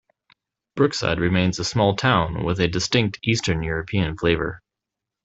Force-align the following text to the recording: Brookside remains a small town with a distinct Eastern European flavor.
Brookside 0.75 1.19
remains 1.19 1.59
a 1.59 1.63
small 1.63 1.95
town 1.95 2.43
with 2.43 2.59
a 2.59 2.67
distinct 2.67 3.19
Eastern 3.21 3.61
European 3.61 4.17
flavor. 4.17 4.63